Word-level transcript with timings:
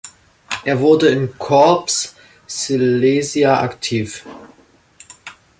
Er 0.65 0.79
wurde 0.79 1.09
im 1.09 1.37
Corps 1.37 2.15
Silesia 2.47 3.61
aktiv. 3.61 4.25